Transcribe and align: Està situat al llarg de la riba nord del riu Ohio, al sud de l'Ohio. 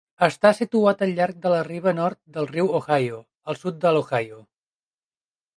Està 0.27 0.51
situat 0.59 1.03
al 1.07 1.11
llarg 1.19 1.37
de 1.43 1.51
la 1.55 1.59
riba 1.67 1.93
nord 1.99 2.19
del 2.39 2.49
riu 2.55 2.73
Ohio, 2.81 3.21
al 3.53 3.63
sud 3.65 3.81
de 3.85 3.93
l'Ohio. 3.97 4.43